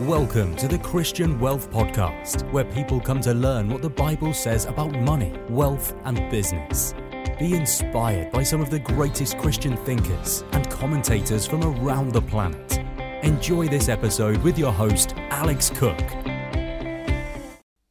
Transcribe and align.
Welcome 0.00 0.56
to 0.56 0.66
the 0.66 0.78
Christian 0.78 1.38
Wealth 1.38 1.70
Podcast, 1.70 2.50
where 2.52 2.64
people 2.64 3.00
come 3.00 3.20
to 3.20 3.34
learn 3.34 3.68
what 3.68 3.82
the 3.82 3.90
Bible 3.90 4.32
says 4.32 4.64
about 4.64 4.98
money, 4.98 5.38
wealth, 5.50 5.94
and 6.04 6.30
business. 6.30 6.94
Be 7.38 7.54
inspired 7.54 8.32
by 8.32 8.42
some 8.42 8.62
of 8.62 8.70
the 8.70 8.78
greatest 8.78 9.36
Christian 9.36 9.76
thinkers 9.76 10.42
and 10.52 10.70
commentators 10.70 11.46
from 11.46 11.62
around 11.62 12.12
the 12.12 12.22
planet. 12.22 12.78
Enjoy 13.22 13.68
this 13.68 13.90
episode 13.90 14.38
with 14.38 14.58
your 14.58 14.72
host, 14.72 15.12
Alex 15.28 15.68
Cook. 15.68 15.98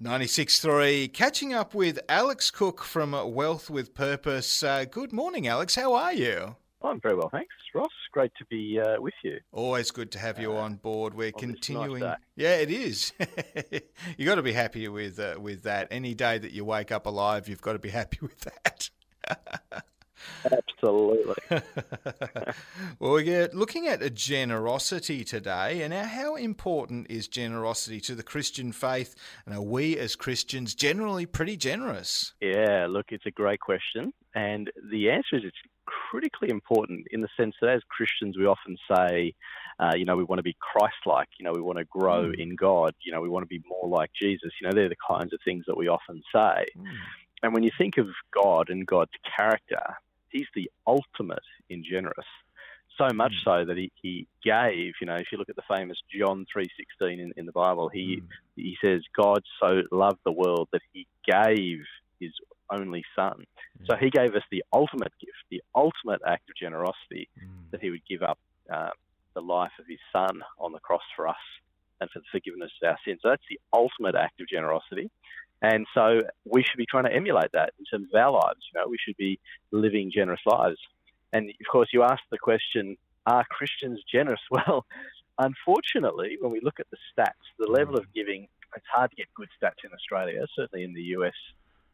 96.3, 0.01 1.13
catching 1.13 1.53
up 1.53 1.75
with 1.75 1.99
Alex 2.09 2.49
Cook 2.49 2.83
from 2.83 3.11
Wealth 3.35 3.69
with 3.69 3.93
Purpose. 3.93 4.63
Uh, 4.63 4.85
good 4.85 5.13
morning, 5.13 5.47
Alex. 5.47 5.75
How 5.75 5.93
are 5.93 6.13
you? 6.13 6.55
I'm 6.81 6.99
very 6.99 7.13
well, 7.13 7.29
thanks, 7.29 7.53
Ross. 7.53 7.58
Great 8.19 8.35
to 8.35 8.45
be 8.47 8.77
uh, 8.77 8.99
with 8.99 9.13
you. 9.23 9.39
Always 9.53 9.91
good 9.91 10.11
to 10.11 10.19
have 10.19 10.39
you 10.39 10.51
uh, 10.51 10.57
on 10.57 10.75
board. 10.75 11.13
We're 11.13 11.31
continuing. 11.31 12.01
Nice 12.01 12.17
yeah, 12.35 12.55
it 12.55 12.69
is. 12.69 13.13
you 14.17 14.25
got 14.25 14.35
to 14.35 14.41
be 14.41 14.51
happy 14.51 14.89
with 14.89 15.17
uh, 15.21 15.35
with 15.39 15.63
that. 15.63 15.87
Any 15.89 16.15
day 16.15 16.37
that 16.37 16.51
you 16.51 16.65
wake 16.65 16.91
up 16.91 17.05
alive, 17.05 17.47
you've 17.47 17.61
got 17.61 17.73
to 17.73 17.79
be 17.79 17.87
happy 17.87 18.17
with 18.21 18.41
that. 18.41 18.89
Absolutely. 20.43 21.35
well, 22.99 23.13
we're 23.13 23.47
looking 23.53 23.87
at 23.87 24.13
generosity 24.15 25.23
today, 25.23 25.81
and 25.81 25.93
how 25.93 26.35
important 26.35 27.07
is 27.09 27.29
generosity 27.29 28.01
to 28.01 28.15
the 28.15 28.23
Christian 28.23 28.73
faith? 28.73 29.15
And 29.45 29.55
are 29.55 29.61
we 29.61 29.97
as 29.97 30.17
Christians 30.17 30.75
generally 30.75 31.25
pretty 31.25 31.55
generous? 31.55 32.33
Yeah, 32.41 32.85
look, 32.89 33.07
it's 33.11 33.25
a 33.25 33.31
great 33.31 33.61
question, 33.61 34.11
and 34.35 34.69
the 34.91 35.09
answer 35.09 35.37
is 35.37 35.43
it's 35.45 35.57
critically 35.89 36.49
important 36.49 37.07
in 37.11 37.21
the 37.21 37.27
sense 37.37 37.55
that 37.61 37.69
as 37.69 37.81
Christians, 37.89 38.37
we 38.37 38.45
often 38.45 38.77
say, 38.93 39.33
uh, 39.79 39.93
you 39.95 40.05
know, 40.05 40.17
we 40.17 40.23
want 40.23 40.39
to 40.39 40.43
be 40.43 40.55
Christ-like. 40.59 41.29
You 41.39 41.45
know, 41.45 41.51
we 41.53 41.61
want 41.61 41.77
to 41.77 41.85
grow 41.85 42.31
mm. 42.31 42.39
in 42.39 42.55
God. 42.55 42.93
You 43.01 43.11
know, 43.11 43.21
we 43.21 43.29
want 43.29 43.43
to 43.43 43.47
be 43.47 43.63
more 43.67 43.87
like 43.87 44.11
Jesus. 44.13 44.51
You 44.61 44.67
know, 44.67 44.73
they're 44.73 44.89
the 44.89 44.95
kinds 45.07 45.33
of 45.33 45.39
things 45.43 45.65
that 45.67 45.77
we 45.77 45.87
often 45.87 46.21
say. 46.33 46.65
Mm. 46.77 46.85
And 47.41 47.53
when 47.53 47.63
you 47.63 47.71
think 47.77 47.97
of 47.97 48.07
God 48.33 48.69
and 48.69 48.85
God's 48.85 49.11
character, 49.37 49.81
He's 50.29 50.47
the 50.53 50.69
ultimate 50.85 51.43
in 51.69 51.83
generous. 51.83 52.27
So 52.97 53.07
much 53.13 53.31
mm. 53.31 53.43
so 53.45 53.65
that 53.65 53.77
he, 53.77 53.91
he 54.01 54.27
gave, 54.43 54.93
you 54.99 55.07
know, 55.07 55.15
if 55.15 55.27
you 55.31 55.37
look 55.37 55.49
at 55.49 55.55
the 55.55 55.63
famous 55.73 55.97
John 56.13 56.45
3.16 56.55 57.13
in, 57.13 57.33
in 57.37 57.45
the 57.45 57.51
Bible, 57.51 57.89
he, 57.89 58.21
mm. 58.21 58.27
he 58.55 58.77
says, 58.81 59.01
God 59.15 59.41
so 59.61 59.81
loved 59.91 60.19
the 60.25 60.31
world 60.31 60.67
that 60.73 60.81
he 60.91 61.07
gave 61.25 61.79
his 62.19 62.31
only 62.71 63.03
son. 63.15 63.45
Mm. 63.81 63.87
So 63.87 63.95
he 63.95 64.09
gave 64.09 64.35
us 64.35 64.43
the 64.51 64.63
ultimate 64.73 65.13
gift, 65.19 65.37
the 65.49 65.61
ultimate 65.75 66.21
act 66.25 66.49
of 66.49 66.55
generosity 66.55 67.29
mm. 67.37 67.71
that 67.71 67.81
he 67.81 67.89
would 67.89 68.05
give 68.07 68.23
up 68.23 68.39
uh, 68.73 68.89
the 69.33 69.41
life 69.41 69.71
of 69.79 69.85
his 69.87 69.99
son 70.11 70.41
on 70.59 70.71
the 70.71 70.79
cross 70.79 71.01
for 71.15 71.27
us 71.27 71.35
and 72.01 72.09
for 72.11 72.19
the 72.19 72.25
forgiveness 72.31 72.71
of 72.81 72.89
our 72.89 72.97
sins. 73.05 73.19
So 73.21 73.29
that's 73.29 73.43
the 73.49 73.59
ultimate 73.73 74.15
act 74.15 74.39
of 74.41 74.47
generosity. 74.47 75.09
And 75.61 75.85
so 75.93 76.21
we 76.45 76.63
should 76.63 76.77
be 76.77 76.85
trying 76.85 77.03
to 77.03 77.13
emulate 77.13 77.51
that 77.53 77.73
in 77.77 77.85
terms 77.85 78.07
of 78.13 78.19
our 78.19 78.31
lives. 78.31 78.59
You 78.73 78.79
know, 78.79 78.87
we 78.87 78.97
should 79.03 79.17
be 79.17 79.39
living 79.71 80.11
generous 80.13 80.41
lives. 80.45 80.77
And 81.33 81.49
of 81.49 81.71
course, 81.71 81.89
you 81.93 82.03
asked 82.03 82.29
the 82.31 82.37
question, 82.37 82.97
are 83.25 83.45
Christians 83.49 84.01
generous? 84.11 84.39
Well, 84.51 84.85
unfortunately, 85.37 86.37
when 86.39 86.51
we 86.51 86.59
look 86.61 86.79
at 86.79 86.87
the 86.91 86.97
stats, 87.11 87.47
the 87.57 87.67
level 87.67 87.95
of 87.97 88.05
giving, 88.13 88.47
it's 88.75 88.85
hard 88.93 89.11
to 89.11 89.15
get 89.15 89.27
good 89.35 89.49
stats 89.61 89.83
in 89.83 89.91
Australia. 89.93 90.45
Certainly 90.55 90.83
in 90.85 90.93
the 90.93 91.03
US, 91.17 91.33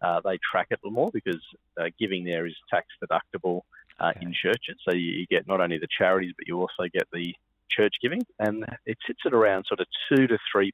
uh, 0.02 0.22
they 0.24 0.38
track 0.52 0.68
it 0.72 0.80
a 0.84 0.88
little 0.88 0.96
more 0.96 1.12
because 1.12 1.42
uh, 1.80 1.86
giving 2.00 2.24
there 2.24 2.46
is 2.46 2.54
tax 2.70 2.88
deductible 3.04 3.62
uh, 4.00 4.12
okay. 4.16 4.26
in 4.26 4.34
churches. 4.34 4.78
So 4.88 4.96
you, 4.96 5.12
you, 5.12 5.26
get 5.28 5.48
not 5.48 5.62
only 5.62 5.78
the 5.78 5.88
charities, 5.98 6.34
but 6.38 6.48
you 6.48 6.60
also 6.60 6.90
get 6.94 7.08
the 7.14 7.34
church 7.70 7.96
giving. 8.02 8.22
And 8.40 8.66
it 8.86 8.98
sits 9.08 9.20
at 9.26 9.34
around 9.34 9.66
sort 9.68 9.80
of 9.80 9.88
2 10.16 10.28
to 10.28 10.38
3% 10.56 10.72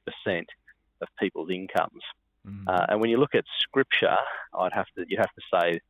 of 1.00 1.08
people's 1.18 1.50
incomes. 1.50 2.02
Mm. 2.46 2.64
Uh, 2.66 2.86
and 2.88 3.00
when 3.00 3.10
you 3.10 3.18
look 3.18 3.34
at 3.34 3.44
scripture, 3.60 4.16
I'd 4.54 4.72
have 4.72 4.86
to 4.96 5.04
you 5.08 5.16
have 5.18 5.30
to 5.32 5.42
say 5.54 5.80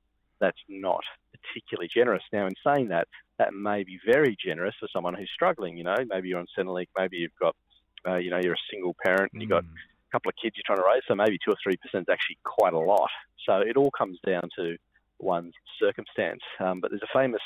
that's 0.41 0.59
not 0.69 1.03
particularly 1.33 1.89
generous. 1.95 2.23
Now, 2.33 2.47
in 2.47 2.53
saying 2.67 2.89
that, 2.89 3.09
that 3.39 3.55
may 3.55 3.85
be 3.85 3.99
very 4.05 4.37
generous 4.45 4.75
for 4.79 4.89
someone 4.93 5.15
who's 5.15 5.31
struggling. 5.33 5.77
You 5.77 5.85
know, 5.85 5.97
maybe 6.07 6.29
you're 6.29 6.41
on 6.41 6.47
Centrelink, 6.59 6.89
maybe 6.97 7.17
you've 7.17 7.39
got, 7.41 7.57
uh, 8.07 8.17
you 8.17 8.31
know, 8.31 8.41
you're 8.43 8.55
a 8.55 8.69
single 8.71 8.95
parent 9.03 9.33
and 9.33 9.41
you've 9.41 9.51
got 9.51 9.65
mm. 9.65 9.71
Couple 10.13 10.29
of 10.29 10.35
kids 10.43 10.57
you're 10.57 10.67
trying 10.67 10.85
to 10.85 10.89
raise. 10.89 11.03
So 11.09 11.15
maybe 11.15 11.39
two 11.45 11.53
or 11.53 11.61
three 11.63 11.77
percent 11.77 12.09
is 12.09 12.13
actually 12.13 12.39
quite 12.45 12.75
a 12.75 12.79
lot. 12.79 13.11
So 13.47 13.57
it 13.59 13.77
all 13.77 13.91
comes 13.91 14.19
down 14.27 14.49
to 14.59 14.77
one's 15.19 15.55
circumstance. 15.81 16.41
Um, 16.61 16.81
but 16.81 16.91
there's 16.91 17.03
a 17.03 17.19
famous 17.19 17.43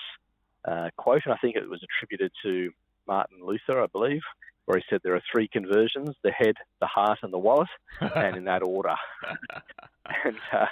uh, 0.66 0.90
quote, 0.96 1.22
and 1.24 1.34
I 1.34 1.38
think 1.38 1.56
it 1.56 1.68
was 1.68 1.82
attributed 1.82 2.32
to 2.44 2.70
Martin 3.06 3.38
Luther, 3.42 3.82
I 3.82 3.86
believe, 3.86 4.22
where 4.64 4.78
he 4.78 4.84
said 4.90 5.00
there 5.02 5.14
are 5.14 5.22
three 5.32 5.48
conversions 5.48 6.10
the 6.22 6.32
head, 6.32 6.54
the 6.80 6.86
heart, 6.86 7.20
and 7.22 7.32
the 7.32 7.38
wallet, 7.38 7.68
and 8.00 8.36
in 8.36 8.44
that 8.44 8.62
order. 8.62 8.94
and 10.24 10.36
uh, 10.52 10.66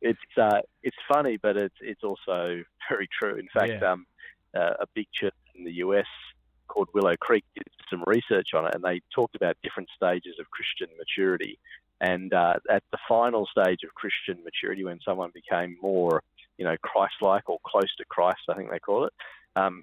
it's 0.00 0.18
uh, 0.40 0.60
it's 0.82 0.96
funny, 1.12 1.38
but 1.42 1.56
it's 1.56 1.74
it's 1.80 2.04
also 2.04 2.62
very 2.88 3.08
true. 3.20 3.36
In 3.36 3.48
fact, 3.52 3.82
yeah. 3.82 3.92
um, 3.92 4.06
uh, 4.56 4.74
a 4.80 4.86
big 4.94 5.06
church 5.12 5.34
in 5.54 5.64
the 5.64 5.72
US 5.72 6.06
called 6.68 6.88
Willow 6.94 7.16
Creek 7.16 7.44
did 7.54 7.66
some 7.90 8.04
research 8.06 8.48
on 8.54 8.66
it, 8.66 8.74
and 8.74 8.84
they 8.84 9.00
talked 9.14 9.34
about 9.34 9.56
different 9.62 9.88
stages 9.96 10.36
of 10.38 10.46
Christian 10.50 10.88
maturity. 10.98 11.58
And 12.00 12.32
uh, 12.32 12.54
at 12.70 12.84
the 12.92 12.98
final 13.08 13.46
stage 13.50 13.80
of 13.82 13.94
Christian 13.94 14.38
maturity, 14.44 14.84
when 14.84 15.00
someone 15.04 15.30
became 15.34 15.76
more, 15.82 16.22
you 16.56 16.64
know, 16.64 16.76
Christ-like 16.82 17.48
or 17.48 17.58
close 17.66 17.92
to 17.96 18.04
Christ, 18.08 18.42
I 18.48 18.54
think 18.54 18.70
they 18.70 18.78
call 18.78 19.06
it, 19.06 19.12
um, 19.56 19.82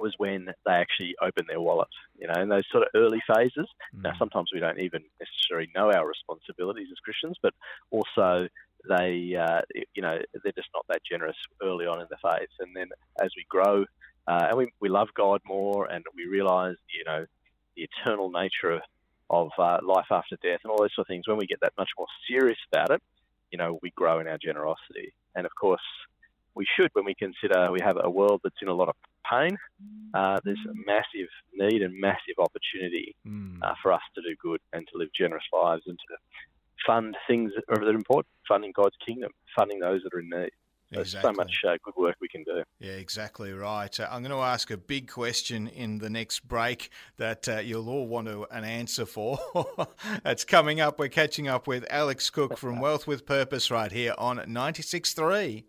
was 0.00 0.14
when 0.18 0.46
they 0.66 0.72
actually 0.72 1.14
opened 1.22 1.46
their 1.48 1.60
wallet. 1.60 1.88
You 2.18 2.26
know, 2.28 2.40
in 2.42 2.48
those 2.48 2.64
sort 2.72 2.82
of 2.82 2.88
early 2.94 3.22
phases. 3.32 3.68
Mm. 3.94 4.02
Now, 4.02 4.12
sometimes 4.18 4.50
we 4.52 4.60
don't 4.60 4.80
even 4.80 5.02
necessarily 5.20 5.70
know 5.74 5.92
our 5.92 6.06
responsibilities 6.06 6.88
as 6.90 6.98
Christians, 6.98 7.36
but 7.42 7.54
also 7.90 8.48
they, 8.88 9.36
uh, 9.36 9.62
you 9.94 10.02
know, 10.02 10.18
they're 10.42 10.52
just 10.52 10.68
not 10.74 10.84
that 10.88 11.02
generous 11.08 11.36
early 11.62 11.86
on 11.86 12.00
in 12.00 12.06
the 12.10 12.16
faith. 12.22 12.50
And 12.60 12.74
then 12.74 12.88
as 13.20 13.30
we 13.36 13.44
grow, 13.48 13.84
uh, 14.26 14.46
and 14.48 14.58
we, 14.58 14.72
we 14.80 14.88
love 14.88 15.08
God 15.16 15.40
more, 15.46 15.86
and 15.86 16.04
we 16.14 16.26
realise, 16.26 16.76
you 16.96 17.04
know, 17.04 17.26
the 17.76 17.88
eternal 17.88 18.30
nature 18.30 18.70
of, 18.70 18.82
of 19.30 19.50
uh, 19.58 19.78
life 19.86 20.06
after 20.10 20.36
death 20.42 20.60
and 20.64 20.70
all 20.70 20.78
those 20.78 20.94
sort 20.94 21.06
of 21.06 21.08
things. 21.08 21.28
When 21.28 21.36
we 21.36 21.46
get 21.46 21.60
that 21.60 21.72
much 21.78 21.90
more 21.98 22.08
serious 22.28 22.58
about 22.72 22.90
it, 22.90 23.02
you 23.50 23.58
know, 23.58 23.78
we 23.82 23.90
grow 23.90 24.18
in 24.20 24.26
our 24.26 24.38
generosity. 24.38 25.12
And 25.34 25.46
of 25.46 25.52
course, 25.58 25.82
we 26.54 26.66
should 26.76 26.90
when 26.94 27.04
we 27.04 27.14
consider 27.14 27.70
we 27.70 27.80
have 27.82 27.98
a 28.02 28.10
world 28.10 28.40
that's 28.42 28.56
in 28.62 28.68
a 28.68 28.74
lot 28.74 28.88
of 28.88 28.96
pain. 29.30 29.56
Uh, 30.14 30.38
there's 30.44 30.58
a 30.68 30.74
massive 30.86 31.28
need 31.54 31.82
and 31.82 31.94
massive 32.00 32.38
opportunity 32.38 33.14
mm. 33.26 33.58
uh, 33.62 33.74
for 33.82 33.92
us 33.92 34.00
to 34.14 34.22
do 34.22 34.34
good 34.40 34.60
and 34.72 34.86
to 34.90 34.98
live 34.98 35.08
generous 35.18 35.44
lives 35.52 35.82
and 35.86 35.98
to 35.98 36.16
fund 36.86 37.16
things 37.28 37.52
that 37.54 37.64
are 37.68 37.88
important, 37.90 38.26
funding 38.48 38.72
God's 38.74 38.96
kingdom, 39.04 39.30
funding 39.56 39.80
those 39.80 40.02
that 40.02 40.14
are 40.14 40.20
in 40.20 40.30
need. 40.30 40.50
There's 40.90 41.14
exactly. 41.14 41.34
so 41.34 41.36
much 41.36 41.62
uh, 41.66 41.76
good 41.82 41.94
work 41.96 42.16
we 42.20 42.28
can 42.28 42.44
do. 42.44 42.62
Yeah, 42.78 42.92
exactly 42.92 43.52
right. 43.52 43.98
Uh, 43.98 44.08
I'm 44.10 44.22
going 44.22 44.30
to 44.30 44.38
ask 44.38 44.70
a 44.70 44.76
big 44.76 45.10
question 45.10 45.66
in 45.66 45.98
the 45.98 46.10
next 46.10 46.46
break 46.46 46.90
that 47.16 47.48
uh, 47.48 47.58
you'll 47.58 47.88
all 47.88 48.06
want 48.06 48.28
to, 48.28 48.46
an 48.50 48.64
answer 48.64 49.06
for. 49.06 49.38
That's 50.22 50.44
coming 50.44 50.80
up. 50.80 50.98
We're 50.98 51.08
catching 51.08 51.48
up 51.48 51.66
with 51.66 51.84
Alex 51.90 52.30
Cook 52.30 52.56
from 52.56 52.80
Wealth 52.80 53.06
with 53.06 53.26
Purpose 53.26 53.70
right 53.70 53.90
here 53.90 54.14
on 54.16 54.38
96.3. 54.38 55.64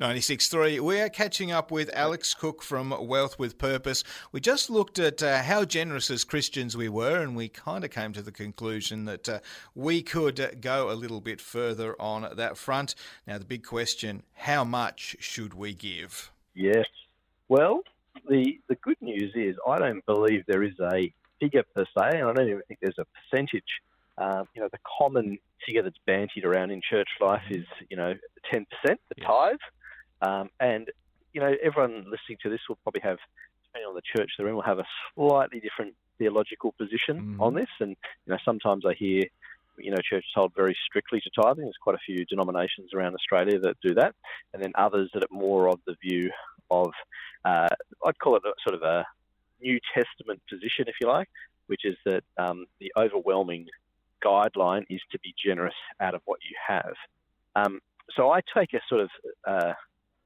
96.3. 0.00 0.78
We 0.78 1.00
are 1.00 1.08
catching 1.08 1.50
up 1.50 1.72
with 1.72 1.90
Alex 1.92 2.32
Cook 2.32 2.62
from 2.62 2.94
Wealth 3.08 3.36
with 3.36 3.58
Purpose. 3.58 4.04
We 4.30 4.40
just 4.40 4.70
looked 4.70 5.00
at 5.00 5.20
uh, 5.24 5.42
how 5.42 5.64
generous 5.64 6.08
as 6.08 6.22
Christians 6.22 6.76
we 6.76 6.88
were, 6.88 7.20
and 7.20 7.34
we 7.34 7.48
kind 7.48 7.82
of 7.82 7.90
came 7.90 8.12
to 8.12 8.22
the 8.22 8.30
conclusion 8.30 9.06
that 9.06 9.28
uh, 9.28 9.40
we 9.74 10.02
could 10.02 10.38
uh, 10.38 10.50
go 10.60 10.92
a 10.92 10.94
little 10.94 11.20
bit 11.20 11.40
further 11.40 12.00
on 12.00 12.28
that 12.36 12.56
front. 12.56 12.94
Now, 13.26 13.38
the 13.38 13.44
big 13.44 13.64
question 13.64 14.22
how 14.34 14.62
much 14.62 15.16
should 15.18 15.52
we 15.52 15.74
give? 15.74 16.30
Yes. 16.54 16.86
Well, 17.48 17.82
the, 18.28 18.60
the 18.68 18.76
good 18.76 18.98
news 19.00 19.32
is 19.34 19.56
I 19.66 19.78
don't 19.78 20.06
believe 20.06 20.44
there 20.46 20.62
is 20.62 20.78
a 20.78 21.12
figure 21.40 21.64
per 21.74 21.84
se, 21.98 22.20
and 22.20 22.28
I 22.28 22.32
don't 22.34 22.48
even 22.48 22.62
think 22.68 22.78
there's 22.80 23.00
a 23.00 23.06
percentage. 23.32 23.82
Um, 24.16 24.46
you 24.54 24.62
know, 24.62 24.68
the 24.70 24.78
common 25.00 25.38
figure 25.66 25.82
that's 25.82 25.98
bantied 26.08 26.44
around 26.44 26.70
in 26.70 26.82
church 26.88 27.08
life 27.20 27.42
is, 27.50 27.64
you 27.90 27.96
know, 27.96 28.14
10%, 28.54 28.64
the 28.84 28.96
tithe. 29.20 29.56
Um, 30.22 30.50
and, 30.60 30.90
you 31.32 31.40
know, 31.40 31.54
everyone 31.62 32.04
listening 32.10 32.38
to 32.42 32.50
this 32.50 32.60
will 32.68 32.78
probably 32.82 33.02
have, 33.02 33.18
depending 33.66 33.88
on 33.88 33.94
the 33.94 34.02
church 34.16 34.30
they're 34.36 34.48
in, 34.48 34.54
will 34.54 34.62
have 34.62 34.78
a 34.78 34.86
slightly 35.14 35.60
different 35.60 35.94
theological 36.18 36.72
position 36.72 37.20
mm-hmm. 37.20 37.42
on 37.42 37.54
this. 37.54 37.68
And, 37.80 37.90
you 38.26 38.32
know, 38.32 38.38
sometimes 38.44 38.84
I 38.84 38.94
hear, 38.94 39.24
you 39.78 39.90
know, 39.90 39.98
churches 40.08 40.30
hold 40.34 40.52
very 40.56 40.76
strictly 40.86 41.20
to 41.20 41.30
tithing. 41.30 41.64
There's 41.64 41.76
quite 41.80 41.94
a 41.94 42.04
few 42.04 42.24
denominations 42.24 42.92
around 42.94 43.14
Australia 43.14 43.58
that 43.60 43.76
do 43.82 43.94
that. 43.94 44.14
And 44.52 44.62
then 44.62 44.72
others 44.74 45.10
that 45.14 45.22
are 45.22 45.34
more 45.34 45.68
of 45.68 45.78
the 45.86 45.94
view 46.02 46.30
of, 46.70 46.90
uh, 47.44 47.68
I'd 48.04 48.18
call 48.18 48.36
it 48.36 48.42
a, 48.44 48.52
sort 48.66 48.74
of 48.74 48.82
a 48.82 49.06
New 49.60 49.78
Testament 49.94 50.40
position, 50.48 50.86
if 50.88 50.96
you 51.00 51.08
like, 51.08 51.28
which 51.68 51.84
is 51.84 51.96
that 52.04 52.22
um, 52.36 52.66
the 52.80 52.92
overwhelming 52.96 53.66
guideline 54.24 54.84
is 54.90 55.00
to 55.12 55.18
be 55.20 55.34
generous 55.44 55.74
out 56.00 56.14
of 56.14 56.22
what 56.24 56.40
you 56.42 56.56
have. 56.66 56.94
Um, 57.54 57.80
so 58.16 58.30
I 58.30 58.40
take 58.56 58.72
a 58.74 58.80
sort 58.88 59.02
of 59.02 59.10
uh, 59.46 59.72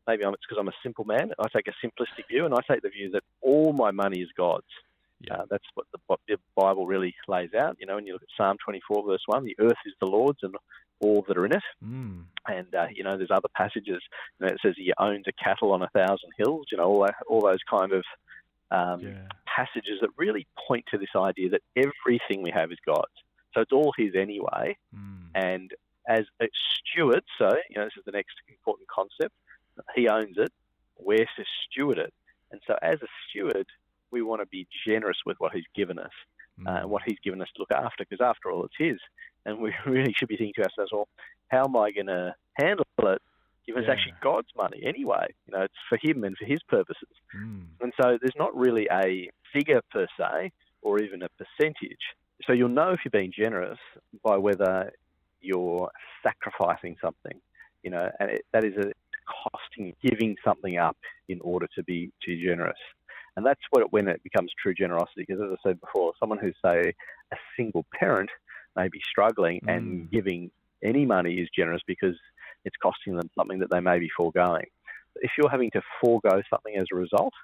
maybe 0.06 0.24
I'm, 0.24 0.34
it's 0.34 0.42
because 0.48 0.60
I'm 0.60 0.68
a 0.68 0.82
simple 0.82 1.04
man. 1.04 1.32
I 1.38 1.46
take 1.54 1.68
a 1.68 1.86
simplistic 1.86 2.28
view, 2.28 2.44
and 2.44 2.54
I 2.54 2.60
take 2.68 2.82
the 2.82 2.88
view 2.88 3.10
that 3.12 3.22
all 3.40 3.72
my 3.72 3.90
money 3.90 4.20
is 4.20 4.28
God's. 4.36 4.64
Yeah. 5.20 5.34
Uh, 5.34 5.44
that's 5.50 5.64
what 5.74 5.86
the, 5.92 5.98
what 6.06 6.20
the 6.26 6.36
Bible 6.56 6.86
really 6.86 7.14
lays 7.28 7.54
out. 7.54 7.76
You 7.78 7.86
know, 7.86 7.94
when 7.94 8.06
you 8.06 8.12
look 8.12 8.22
at 8.22 8.28
Psalm 8.36 8.56
24, 8.64 9.06
verse 9.06 9.22
1, 9.26 9.44
the 9.44 9.56
earth 9.60 9.78
is 9.86 9.94
the 10.00 10.08
Lord's 10.08 10.40
and 10.42 10.54
all 11.00 11.24
that 11.28 11.36
are 11.36 11.46
in 11.46 11.52
it. 11.52 11.62
Mm. 11.84 12.24
And, 12.48 12.74
uh, 12.74 12.86
you 12.92 13.04
know, 13.04 13.16
there's 13.16 13.30
other 13.30 13.48
passages, 13.54 14.00
you 14.38 14.46
know, 14.46 14.48
it 14.48 14.58
says 14.64 14.74
he 14.76 14.92
owns 14.98 15.26
a 15.28 15.44
cattle 15.44 15.72
on 15.72 15.82
a 15.82 15.88
thousand 15.88 16.30
hills, 16.38 16.66
you 16.70 16.78
know, 16.78 16.84
all, 16.84 17.02
that, 17.04 17.14
all 17.28 17.40
those 17.40 17.60
kind 17.68 17.92
of 17.92 18.04
um, 18.70 19.00
yeah. 19.00 19.28
passages 19.46 19.98
that 20.00 20.10
really 20.16 20.46
point 20.66 20.84
to 20.90 20.98
this 20.98 21.14
idea 21.16 21.50
that 21.50 21.62
everything 21.76 22.42
we 22.42 22.50
have 22.50 22.72
is 22.72 22.78
God's. 22.86 23.12
So 23.54 23.60
it's 23.60 23.72
all 23.72 23.92
his 23.96 24.14
anyway. 24.16 24.76
Mm. 24.96 25.26
And 25.34 25.70
as 26.08 26.22
a 26.40 26.46
steward, 26.54 27.22
so, 27.38 27.50
you 27.68 27.76
know, 27.76 27.84
this 27.84 27.94
is 27.98 28.04
the 28.04 28.12
next 28.12 28.34
important 28.48 28.88
concept, 28.88 29.34
he 29.94 30.08
owns 30.08 30.36
it, 30.36 30.52
we're 30.98 31.18
to 31.18 31.44
steward 31.64 31.98
it. 31.98 32.12
And 32.50 32.60
so 32.66 32.76
as 32.82 32.98
a 33.02 33.06
steward, 33.28 33.66
we 34.10 34.22
want 34.22 34.42
to 34.42 34.46
be 34.46 34.66
generous 34.86 35.18
with 35.24 35.36
what 35.38 35.52
he's 35.52 35.64
given 35.74 35.98
us 35.98 36.10
mm. 36.60 36.66
uh, 36.66 36.82
and 36.82 36.90
what 36.90 37.02
he's 37.06 37.18
given 37.24 37.40
us 37.40 37.48
to 37.56 37.62
look 37.62 37.72
after, 37.72 38.04
because 38.08 38.24
after 38.24 38.50
all, 38.50 38.64
it's 38.64 38.74
his. 38.78 38.98
And 39.44 39.58
we 39.58 39.72
really 39.86 40.14
should 40.16 40.28
be 40.28 40.36
thinking 40.36 40.62
to 40.62 40.64
ourselves, 40.64 40.92
well, 40.92 41.08
how 41.48 41.64
am 41.64 41.76
I 41.76 41.90
going 41.90 42.06
to 42.06 42.34
handle 42.54 42.86
it? 42.98 43.22
Given 43.66 43.82
yeah. 43.82 43.90
it's 43.90 43.98
actually 43.98 44.14
God's 44.22 44.48
money 44.56 44.82
anyway. 44.84 45.26
You 45.46 45.56
know, 45.56 45.62
it's 45.62 45.74
for 45.88 45.98
him 46.02 46.24
and 46.24 46.36
for 46.36 46.44
his 46.44 46.60
purposes. 46.68 47.08
Mm. 47.36 47.66
And 47.80 47.92
so 48.00 48.18
there's 48.20 48.36
not 48.36 48.54
really 48.56 48.88
a 48.90 49.30
figure 49.52 49.80
per 49.90 50.06
se 50.18 50.52
or 50.82 51.00
even 51.00 51.22
a 51.22 51.28
percentage. 51.38 52.00
So 52.46 52.52
you'll 52.52 52.68
know 52.68 52.90
if 52.90 53.00
you're 53.04 53.10
being 53.10 53.32
generous 53.36 53.78
by 54.24 54.36
whether 54.36 54.92
you're 55.40 55.90
sacrificing 56.22 56.96
something, 57.00 57.40
you 57.84 57.90
know, 57.90 58.10
and 58.18 58.30
it, 58.30 58.44
that 58.52 58.64
is 58.64 58.74
a 58.76 58.92
costing, 59.26 59.94
giving 60.02 60.36
something 60.44 60.78
up 60.78 60.96
in 61.28 61.40
order 61.40 61.68
to 61.74 61.82
be 61.82 62.10
too 62.24 62.36
generous. 62.42 62.78
And 63.36 63.46
that's 63.46 63.60
what, 63.70 63.92
when 63.92 64.08
it 64.08 64.22
becomes 64.22 64.52
true 64.60 64.74
generosity. 64.74 65.24
Because 65.26 65.40
as 65.42 65.50
I 65.52 65.68
said 65.68 65.80
before, 65.80 66.12
someone 66.20 66.38
who's, 66.38 66.56
say, 66.64 66.94
a 67.32 67.36
single 67.56 67.86
parent 67.98 68.30
may 68.76 68.88
be 68.88 69.00
struggling 69.08 69.60
mm. 69.60 69.74
and 69.74 70.10
giving 70.10 70.50
any 70.82 71.06
money 71.06 71.34
is 71.34 71.48
generous 71.56 71.82
because 71.86 72.16
it's 72.64 72.76
costing 72.82 73.16
them 73.16 73.30
something 73.36 73.58
that 73.60 73.70
they 73.70 73.80
may 73.80 73.98
be 73.98 74.08
foregoing. 74.16 74.66
If 75.16 75.32
you're 75.38 75.50
having 75.50 75.70
to 75.72 75.82
forego 76.00 76.42
something 76.50 76.76
as 76.76 76.86
a 76.92 76.96
result, 76.96 77.34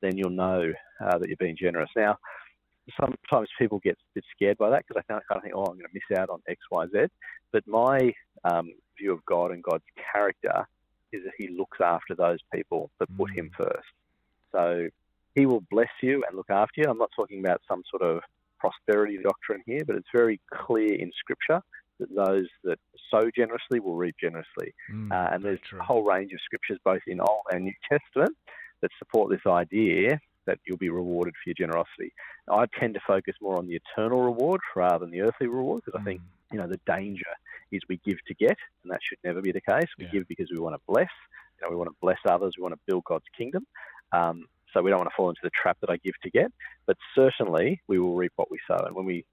then 0.00 0.16
you'll 0.16 0.30
know 0.30 0.72
uh, 1.00 1.18
that 1.18 1.28
you're 1.28 1.36
being 1.36 1.56
generous. 1.58 1.90
Now, 1.96 2.18
sometimes 3.00 3.48
people 3.58 3.78
get 3.78 3.92
a 3.92 4.14
bit 4.14 4.24
scared 4.34 4.58
by 4.58 4.70
that 4.70 4.84
because 4.86 5.02
they 5.02 5.12
kind 5.12 5.22
of 5.30 5.42
think, 5.42 5.54
oh, 5.54 5.64
I'm 5.64 5.78
going 5.78 5.80
to 5.80 5.88
miss 5.94 6.18
out 6.18 6.30
on 6.30 6.40
X, 6.48 6.60
Y, 6.70 6.86
Z. 6.92 7.06
But 7.52 7.66
my 7.66 8.12
um, 8.44 8.72
view 8.98 9.12
of 9.12 9.24
God 9.24 9.52
and 9.52 9.62
God's 9.62 9.84
character 10.12 10.66
is 11.12 11.24
that 11.24 11.32
He 11.38 11.48
looks 11.48 11.78
after 11.80 12.14
those 12.14 12.38
people 12.52 12.90
that 12.98 13.16
put 13.16 13.30
Him 13.30 13.50
mm. 13.50 13.56
first. 13.56 13.88
So 14.52 14.88
He 15.34 15.46
will 15.46 15.62
bless 15.70 15.90
you 16.02 16.24
and 16.26 16.36
look 16.36 16.50
after 16.50 16.80
you. 16.80 16.84
I'm 16.88 16.98
not 16.98 17.10
talking 17.14 17.40
about 17.40 17.60
some 17.68 17.82
sort 17.90 18.02
of 18.02 18.22
prosperity 18.58 19.18
doctrine 19.22 19.62
here, 19.66 19.80
but 19.86 19.96
it's 19.96 20.08
very 20.14 20.40
clear 20.52 20.94
in 20.94 21.10
Scripture 21.18 21.60
that 21.98 22.14
those 22.14 22.46
that 22.64 22.78
sow 23.10 23.30
generously 23.34 23.80
will 23.80 23.96
reap 23.96 24.16
generously. 24.20 24.74
Mm, 24.92 25.12
uh, 25.12 25.34
and 25.34 25.44
there's 25.44 25.60
true. 25.68 25.80
a 25.80 25.82
whole 25.82 26.04
range 26.04 26.32
of 26.32 26.40
scriptures, 26.44 26.78
both 26.84 27.02
in 27.06 27.20
Old 27.20 27.42
and 27.52 27.64
New 27.64 27.74
Testament, 27.88 28.36
that 28.80 28.90
support 28.98 29.30
this 29.30 29.46
idea 29.46 30.20
that 30.46 30.58
you'll 30.64 30.76
be 30.78 30.90
rewarded 30.90 31.34
for 31.34 31.50
your 31.50 31.54
generosity. 31.54 32.12
I 32.50 32.66
tend 32.78 32.94
to 32.94 33.00
focus 33.06 33.34
more 33.40 33.56
on 33.56 33.66
the 33.66 33.76
eternal 33.76 34.22
reward 34.22 34.60
rather 34.74 34.98
than 35.00 35.10
the 35.10 35.22
earthly 35.22 35.46
reward 35.46 35.82
because 35.84 35.98
mm. 35.98 36.02
I 36.02 36.04
think 36.04 36.20
mm. 36.20 36.52
you 36.52 36.58
know 36.58 36.66
the 36.66 36.80
danger 36.86 37.30
is 37.70 37.80
we 37.88 38.00
give 38.04 38.18
to 38.26 38.34
get, 38.34 38.56
and 38.82 38.92
that 38.92 39.00
should 39.02 39.18
never 39.24 39.40
be 39.40 39.52
the 39.52 39.60
case. 39.60 39.88
We 39.98 40.04
yeah. 40.06 40.10
give 40.12 40.28
because 40.28 40.48
we 40.52 40.58
want 40.58 40.74
to 40.74 40.80
bless. 40.86 41.10
You 41.58 41.66
know, 41.66 41.70
we 41.70 41.76
want 41.76 41.90
to 41.90 41.96
bless 42.00 42.18
others. 42.28 42.54
We 42.56 42.62
want 42.62 42.74
to 42.74 42.80
build 42.86 43.04
God's 43.04 43.24
kingdom. 43.36 43.66
Um, 44.12 44.46
so 44.72 44.82
we 44.82 44.90
don't 44.90 44.98
want 44.98 45.10
to 45.10 45.16
fall 45.16 45.28
into 45.28 45.40
the 45.42 45.50
trap 45.50 45.78
that 45.80 45.90
I 45.90 45.96
give 45.98 46.14
to 46.22 46.30
get. 46.30 46.50
But 46.86 46.96
certainly, 47.14 47.80
we 47.88 47.98
will 47.98 48.14
reap 48.14 48.32
what 48.36 48.50
we 48.50 48.58
sow, 48.66 48.84
and 48.84 48.94
when 48.94 49.04
we 49.04 49.24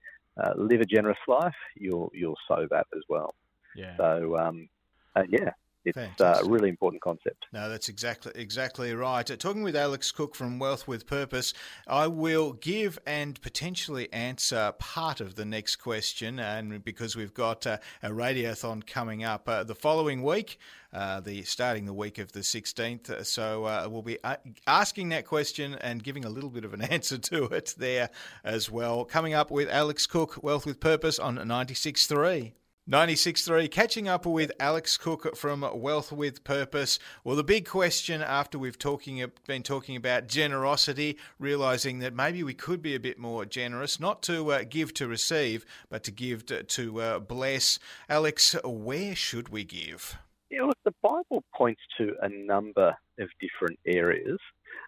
uh, 0.41 0.53
live 0.55 0.81
a 0.81 0.85
generous 0.85 1.17
life, 1.27 1.55
you'll 1.75 2.11
you'll 2.13 2.37
sow 2.47 2.67
that 2.69 2.87
as 2.95 3.03
well. 3.09 3.33
Yeah. 3.75 3.95
So 3.97 4.37
um, 4.37 4.69
uh, 5.15 5.23
yeah, 5.29 5.51
it's 5.85 6.21
uh, 6.21 6.41
a 6.43 6.47
really 6.47 6.69
important 6.69 7.01
concept. 7.01 7.47
No, 7.53 7.69
that's 7.69 7.89
exactly 7.89 8.31
exactly 8.35 8.93
right. 8.93 9.29
Uh, 9.29 9.35
talking 9.35 9.63
with 9.63 9.75
Alex 9.75 10.11
Cook 10.11 10.35
from 10.35 10.59
Wealth 10.59 10.87
with 10.87 11.07
Purpose, 11.07 11.53
I 11.87 12.07
will 12.07 12.53
give 12.53 12.99
and 13.05 13.39
potentially 13.41 14.11
answer 14.11 14.73
part 14.77 15.21
of 15.21 15.35
the 15.35 15.45
next 15.45 15.77
question, 15.77 16.39
and 16.39 16.83
because 16.83 17.15
we've 17.15 17.33
got 17.33 17.65
uh, 17.65 17.77
a 18.03 18.09
radiothon 18.09 18.85
coming 18.85 19.23
up 19.23 19.47
uh, 19.47 19.63
the 19.63 19.75
following 19.75 20.23
week. 20.23 20.57
Uh, 20.91 21.19
the 21.19 21.43
starting 21.43 21.85
the 21.85 21.93
week 21.93 22.17
of 22.17 22.31
the 22.31 22.39
16th. 22.39 23.11
Uh, 23.11 23.23
so 23.23 23.65
uh, 23.65 23.87
we'll 23.87 24.01
be 24.01 24.17
asking 24.65 25.09
that 25.09 25.23
question 25.23 25.75
and 25.75 26.03
giving 26.03 26.25
a 26.25 26.29
little 26.29 26.49
bit 26.49 26.65
of 26.65 26.73
an 26.73 26.81
answer 26.95 27.19
to 27.19 27.43
it 27.43 27.75
there 27.77 28.09
as 28.43 28.71
well. 28.71 29.05
Coming 29.05 29.35
up 29.35 29.51
with 29.51 29.69
Alex 29.69 30.07
Cook, 30.07 30.41
Wealth 30.41 30.65
with 30.65 30.79
Purpose 30.79 31.19
on 31.19 31.37
96.3. 31.37 32.53
96.3, 32.89 33.69
catching 33.69 34.07
up 34.07 34.25
with 34.25 34.51
Alex 34.59 34.97
Cook 34.97 35.35
from 35.35 35.63
Wealth 35.75 36.11
with 36.11 36.43
Purpose. 36.43 36.97
Well, 37.23 37.35
the 37.35 37.43
big 37.43 37.67
question 37.67 38.23
after 38.23 38.57
we've 38.57 38.79
talking 38.79 39.23
been 39.45 39.61
talking 39.61 39.95
about 39.95 40.25
generosity, 40.25 41.19
realizing 41.37 41.99
that 41.99 42.15
maybe 42.15 42.41
we 42.41 42.55
could 42.55 42.81
be 42.81 42.95
a 42.95 42.99
bit 42.99 43.19
more 43.19 43.45
generous, 43.45 43.99
not 43.99 44.23
to 44.23 44.51
uh, 44.51 44.63
give 44.67 44.91
to 44.95 45.07
receive, 45.07 45.67
but 45.91 46.03
to 46.05 46.11
give 46.11 46.47
to, 46.47 46.63
to 46.63 46.99
uh, 46.99 47.19
bless. 47.19 47.77
Alex, 48.09 48.55
where 48.63 49.13
should 49.15 49.49
we 49.49 49.63
give? 49.63 50.17
Yeah, 50.49 50.63
look, 50.63 50.79
the 50.83 50.95
Bible 51.03 51.43
points 51.55 51.81
to 51.99 52.15
a 52.23 52.29
number 52.29 52.97
of 53.19 53.29
different 53.39 53.77
areas. 53.85 54.39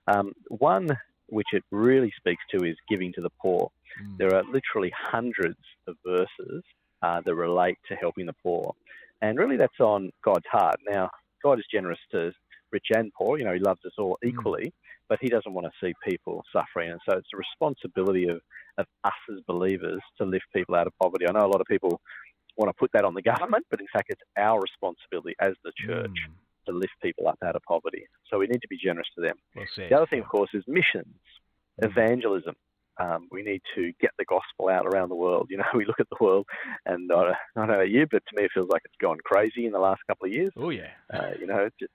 Um, 0.07 0.31
one 0.47 0.87
which 1.27 1.47
it 1.53 1.63
really 1.69 2.11
speaks 2.17 2.41
to 2.49 2.65
is 2.65 2.75
giving 2.89 3.13
to 3.13 3.21
the 3.21 3.29
poor. 3.39 3.69
Mm. 4.03 4.17
There 4.17 4.33
are 4.33 4.43
literally 4.51 4.91
hundreds 4.95 5.59
of 5.87 5.97
verses 6.03 6.63
uh, 7.01 7.21
that 7.25 7.35
relate 7.35 7.77
to 7.87 7.95
helping 7.95 8.25
the 8.25 8.35
poor. 8.43 8.73
And 9.21 9.37
really, 9.37 9.57
that's 9.57 9.79
on 9.79 10.11
God's 10.23 10.45
heart. 10.51 10.77
Now, 10.89 11.09
God 11.43 11.59
is 11.59 11.65
generous 11.71 11.99
to 12.11 12.31
rich 12.71 12.87
and 12.95 13.11
poor. 13.13 13.37
You 13.37 13.45
know, 13.45 13.53
He 13.53 13.59
loves 13.59 13.81
us 13.85 13.93
all 13.97 14.17
mm. 14.23 14.29
equally, 14.29 14.67
mm. 14.67 14.73
but 15.09 15.19
He 15.21 15.29
doesn't 15.29 15.53
want 15.53 15.67
to 15.67 15.85
see 15.85 15.93
people 16.07 16.43
suffering. 16.51 16.91
And 16.91 16.99
so 17.07 17.17
it's 17.17 17.29
a 17.33 17.37
responsibility 17.37 18.27
of, 18.27 18.41
of 18.77 18.85
us 19.03 19.13
as 19.31 19.39
believers 19.47 20.01
to 20.17 20.25
lift 20.25 20.45
people 20.55 20.75
out 20.75 20.87
of 20.87 20.93
poverty. 21.01 21.25
I 21.27 21.31
know 21.31 21.45
a 21.45 21.51
lot 21.51 21.61
of 21.61 21.67
people 21.67 22.01
want 22.57 22.69
to 22.69 22.79
put 22.79 22.91
that 22.93 23.05
on 23.05 23.13
the 23.13 23.21
government, 23.33 23.65
but 23.69 23.79
in 23.79 23.87
fact, 23.93 24.09
it's 24.09 24.21
our 24.37 24.59
responsibility 24.59 25.35
as 25.39 25.53
the 25.63 25.71
church. 25.85 26.09
Mm. 26.09 26.33
To 26.67 26.73
lift 26.73 26.93
people 27.01 27.27
up 27.27 27.39
out 27.43 27.55
of 27.55 27.63
poverty. 27.63 28.05
So 28.29 28.37
we 28.37 28.45
need 28.45 28.61
to 28.61 28.67
be 28.67 28.77
generous 28.77 29.07
to 29.15 29.21
them. 29.21 29.33
Well 29.55 29.65
the 29.75 29.95
other 29.95 30.05
thing, 30.05 30.19
of 30.19 30.27
course, 30.27 30.51
is 30.53 30.63
missions, 30.67 31.17
mm. 31.81 31.89
evangelism. 31.89 32.53
Um, 32.97 33.27
we 33.31 33.41
need 33.41 33.61
to 33.75 33.93
get 33.99 34.11
the 34.19 34.25
gospel 34.25 34.69
out 34.69 34.85
around 34.85 35.09
the 35.09 35.15
world. 35.15 35.47
You 35.49 35.57
know, 35.57 35.65
we 35.75 35.85
look 35.85 35.99
at 35.99 36.09
the 36.09 36.23
world, 36.23 36.45
and 36.85 37.11
uh, 37.11 37.33
I 37.55 37.59
don't 37.59 37.67
know 37.67 37.75
about 37.75 37.89
you, 37.89 38.05
but 38.09 38.23
to 38.27 38.35
me 38.35 38.45
it 38.45 38.51
feels 38.53 38.69
like 38.71 38.81
it's 38.85 38.95
gone 39.01 39.17
crazy 39.23 39.65
in 39.65 39.71
the 39.71 39.79
last 39.79 40.01
couple 40.07 40.27
of 40.27 40.33
years. 40.33 40.51
Oh 40.57 40.69
yeah. 40.69 40.89
Uh, 41.13 41.31
you 41.39 41.47
know, 41.47 41.69
just 41.79 41.91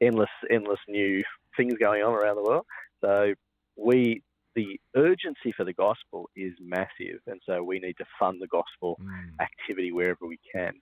endless, 0.00 0.30
endless 0.50 0.80
new 0.88 1.22
things 1.56 1.74
going 1.80 2.02
on 2.02 2.14
around 2.14 2.36
the 2.36 2.42
world. 2.42 2.66
So 3.00 3.34
we, 3.76 4.22
the 4.54 4.80
urgency 4.94 5.52
for 5.56 5.64
the 5.64 5.72
gospel 5.72 6.28
is 6.36 6.52
massive, 6.60 7.20
and 7.26 7.40
so 7.46 7.62
we 7.62 7.78
need 7.78 7.96
to 7.98 8.04
fund 8.18 8.40
the 8.40 8.46
gospel 8.46 8.98
mm. 9.02 9.30
activity 9.40 9.92
wherever 9.92 10.26
we 10.26 10.38
can. 10.52 10.72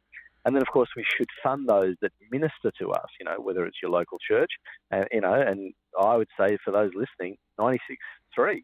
And 0.44 0.54
then, 0.54 0.62
of 0.62 0.68
course, 0.68 0.90
we 0.94 1.04
should 1.16 1.28
fund 1.42 1.68
those 1.68 1.96
that 2.02 2.12
minister 2.30 2.70
to 2.78 2.90
us, 2.90 3.08
you 3.18 3.24
know, 3.24 3.40
whether 3.40 3.64
it's 3.64 3.78
your 3.80 3.90
local 3.90 4.18
church, 4.18 4.50
uh, 4.92 5.04
you 5.10 5.22
know, 5.22 5.32
and 5.32 5.72
I 5.98 6.16
would 6.16 6.28
say 6.38 6.58
for 6.62 6.70
those 6.70 6.90
listening, 6.94 7.38
96.3 7.58 8.62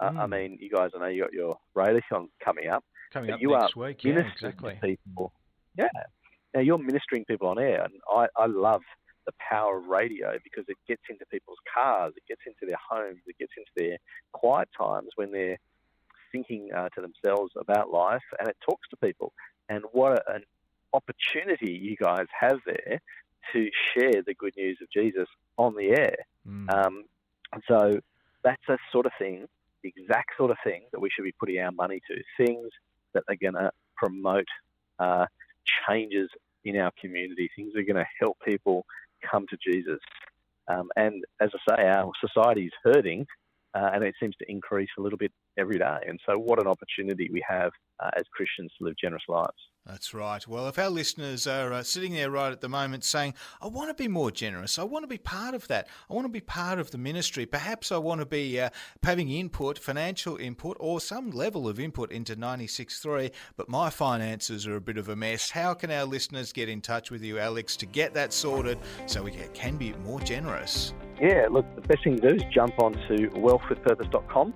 uh, 0.00 0.10
mm. 0.10 0.18
I 0.18 0.26
mean, 0.26 0.58
you 0.60 0.70
guys, 0.70 0.90
I 0.94 0.98
know 0.98 1.06
you 1.06 1.22
got 1.22 1.32
your 1.32 1.58
radiothon 1.76 2.28
coming 2.44 2.68
up. 2.68 2.84
Coming 3.12 3.30
up 3.30 3.40
you 3.40 3.52
next 3.52 3.76
are 3.76 3.80
week, 3.80 4.04
yeah, 4.04 4.30
exactly. 4.32 4.78
people. 4.82 5.32
Yeah. 5.78 5.88
Now 6.54 6.60
you're 6.60 6.78
ministering 6.78 7.24
people 7.24 7.48
on 7.48 7.58
air, 7.58 7.84
and 7.84 7.94
I, 8.10 8.26
I 8.36 8.46
love 8.46 8.82
the 9.26 9.32
power 9.50 9.78
of 9.78 9.86
radio 9.86 10.38
because 10.44 10.64
it 10.68 10.76
gets 10.88 11.02
into 11.10 11.26
people's 11.26 11.58
cars, 11.72 12.14
it 12.16 12.22
gets 12.28 12.42
into 12.46 12.66
their 12.66 12.78
homes, 12.90 13.20
it 13.26 13.36
gets 13.38 13.52
into 13.56 13.70
their 13.76 13.98
quiet 14.32 14.68
times 14.78 15.08
when 15.16 15.32
they're 15.32 15.58
thinking 16.32 16.70
uh, 16.76 16.88
to 16.90 17.00
themselves 17.00 17.52
about 17.58 17.90
life, 17.90 18.22
and 18.38 18.48
it 18.48 18.56
talks 18.68 18.88
to 18.90 18.96
people. 18.96 19.32
And 19.68 19.84
what 19.92 20.12
a, 20.12 20.34
an 20.34 20.42
opportunity 20.92 21.72
you 21.72 21.96
guys 21.96 22.26
have 22.38 22.58
there 22.66 23.00
to 23.52 23.70
share 23.94 24.22
the 24.24 24.34
good 24.34 24.54
news 24.56 24.78
of 24.82 24.90
Jesus 24.90 25.28
on 25.56 25.74
the 25.76 25.90
air. 25.90 26.16
Mm. 26.48 26.72
Um, 26.72 27.04
and 27.52 27.62
so 27.68 28.00
that's 28.42 28.62
a 28.68 28.78
sort 28.92 29.06
of 29.06 29.12
thing 29.18 29.46
the 29.86 30.02
exact 30.02 30.30
sort 30.36 30.50
of 30.50 30.56
thing 30.64 30.82
that 30.92 31.00
we 31.00 31.10
should 31.10 31.24
be 31.24 31.34
putting 31.38 31.58
our 31.58 31.72
money 31.72 32.00
to, 32.08 32.44
things 32.44 32.68
that 33.14 33.22
are 33.28 33.36
going 33.36 33.54
to 33.54 33.70
promote 33.96 34.46
uh, 34.98 35.26
changes 35.88 36.28
in 36.64 36.76
our 36.76 36.90
community, 37.00 37.50
things 37.54 37.72
that 37.72 37.80
are 37.80 37.84
going 37.84 37.96
to 37.96 38.06
help 38.20 38.36
people 38.44 38.84
come 39.30 39.46
to 39.48 39.56
Jesus. 39.56 40.00
Um, 40.68 40.88
and 40.96 41.24
as 41.40 41.50
I 41.54 41.76
say, 41.76 41.88
our 41.88 42.10
society 42.20 42.66
is 42.66 42.72
hurting, 42.82 43.26
uh, 43.74 43.90
and 43.92 44.02
it 44.02 44.14
seems 44.20 44.34
to 44.36 44.50
increase 44.50 44.88
a 44.98 45.00
little 45.00 45.18
bit 45.18 45.32
every 45.56 45.78
day. 45.78 45.98
And 46.08 46.18
so, 46.26 46.38
what 46.38 46.60
an 46.60 46.66
opportunity 46.66 47.28
we 47.32 47.44
have 47.48 47.70
uh, 48.00 48.10
as 48.16 48.24
Christians 48.32 48.72
to 48.78 48.84
live 48.84 48.94
generous 49.00 49.24
lives. 49.28 49.52
That's 49.86 50.12
right. 50.12 50.46
Well, 50.48 50.66
if 50.66 50.80
our 50.80 50.90
listeners 50.90 51.46
are 51.46 51.72
uh, 51.72 51.84
sitting 51.84 52.12
there 52.12 52.28
right 52.28 52.50
at 52.50 52.60
the 52.60 52.68
moment 52.68 53.04
saying, 53.04 53.34
I 53.62 53.68
want 53.68 53.88
to 53.88 53.94
be 53.94 54.08
more 54.08 54.32
generous, 54.32 54.80
I 54.80 54.82
want 54.82 55.04
to 55.04 55.08
be 55.08 55.16
part 55.16 55.54
of 55.54 55.68
that, 55.68 55.86
I 56.10 56.14
want 56.14 56.24
to 56.24 56.32
be 56.32 56.40
part 56.40 56.80
of 56.80 56.90
the 56.90 56.98
ministry, 56.98 57.46
perhaps 57.46 57.92
I 57.92 57.98
want 57.98 58.20
to 58.20 58.26
be 58.26 58.58
uh, 58.58 58.70
having 59.04 59.30
input, 59.30 59.78
financial 59.78 60.38
input, 60.38 60.76
or 60.80 61.00
some 61.00 61.30
level 61.30 61.68
of 61.68 61.78
input 61.78 62.10
into 62.10 62.34
96.3, 62.34 63.30
but 63.56 63.68
my 63.68 63.88
finances 63.88 64.66
are 64.66 64.74
a 64.74 64.80
bit 64.80 64.98
of 64.98 65.08
a 65.08 65.14
mess, 65.14 65.50
how 65.50 65.72
can 65.72 65.92
our 65.92 66.04
listeners 66.04 66.52
get 66.52 66.68
in 66.68 66.80
touch 66.80 67.12
with 67.12 67.22
you, 67.22 67.38
Alex, 67.38 67.76
to 67.76 67.86
get 67.86 68.12
that 68.14 68.32
sorted 68.32 68.78
so 69.06 69.22
we 69.22 69.30
can 69.30 69.76
be 69.76 69.92
more 70.04 70.18
generous? 70.18 70.94
Yeah, 71.20 71.46
look, 71.48 71.64
the 71.76 71.82
best 71.82 72.02
thing 72.02 72.16
to 72.16 72.30
do 72.30 72.34
is 72.34 72.42
jump 72.52 72.76
onto 72.80 73.30
wealthwithpurpose.com 73.30 74.52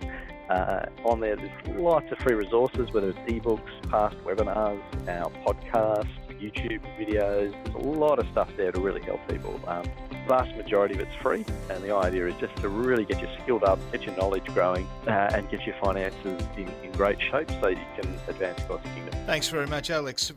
uh, 0.50 0.86
on 1.04 1.20
there, 1.20 1.36
there's 1.36 1.78
lots 1.78 2.10
of 2.10 2.18
free 2.18 2.34
resources, 2.34 2.90
whether 2.92 3.10
it's 3.10 3.18
ebooks, 3.30 3.90
past 3.90 4.16
webinars, 4.24 4.82
our 5.08 5.30
podcast, 5.46 6.08
YouTube 6.40 6.80
videos. 6.98 7.52
There's 7.64 7.74
a 7.74 7.88
lot 7.88 8.18
of 8.18 8.26
stuff 8.32 8.48
there 8.56 8.72
to 8.72 8.80
really 8.80 9.02
help 9.02 9.20
people. 9.28 9.60
Um, 9.66 9.84
vast 10.26 10.54
majority 10.56 10.94
of 10.94 11.00
it's 11.00 11.14
free, 11.22 11.44
and 11.70 11.82
the 11.82 11.94
idea 11.94 12.26
is 12.26 12.34
just 12.40 12.56
to 12.56 12.68
really 12.68 13.04
get 13.04 13.20
you 13.20 13.28
skilled 13.42 13.64
up, 13.64 13.78
get 13.92 14.02
your 14.02 14.16
knowledge 14.16 14.46
growing, 14.46 14.86
uh, 15.06 15.30
and 15.32 15.48
get 15.50 15.64
your 15.66 15.76
finances 15.82 16.42
in, 16.56 16.68
in 16.82 16.92
great 16.92 17.20
shape 17.20 17.50
so 17.60 17.68
you 17.68 17.76
can 18.00 18.18
advance 18.28 18.60
God's 18.64 18.84
kingdom. 18.94 19.14
Thanks 19.26 19.48
very 19.48 19.66
much, 19.66 19.90
Alex. 19.90 20.32